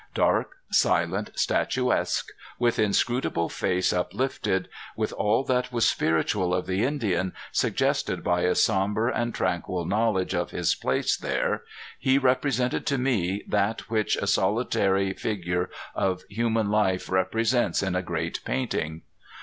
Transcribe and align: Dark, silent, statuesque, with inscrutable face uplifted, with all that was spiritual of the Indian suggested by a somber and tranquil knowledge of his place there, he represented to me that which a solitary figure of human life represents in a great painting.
Dark, 0.15 0.53
silent, 0.71 1.29
statuesque, 1.35 2.29
with 2.57 2.79
inscrutable 2.79 3.49
face 3.49 3.93
uplifted, 3.93 4.67
with 4.97 5.13
all 5.13 5.43
that 5.43 5.71
was 5.71 5.87
spiritual 5.87 6.55
of 6.55 6.65
the 6.65 6.83
Indian 6.83 7.33
suggested 7.51 8.23
by 8.23 8.41
a 8.41 8.55
somber 8.55 9.09
and 9.09 9.35
tranquil 9.35 9.85
knowledge 9.85 10.33
of 10.33 10.49
his 10.49 10.73
place 10.73 11.15
there, 11.15 11.61
he 11.99 12.17
represented 12.17 12.87
to 12.87 12.97
me 12.97 13.43
that 13.47 13.91
which 13.91 14.15
a 14.15 14.25
solitary 14.25 15.13
figure 15.13 15.69
of 15.93 16.23
human 16.31 16.71
life 16.71 17.07
represents 17.07 17.83
in 17.83 17.95
a 17.95 18.01
great 18.01 18.39
painting. 18.43 19.03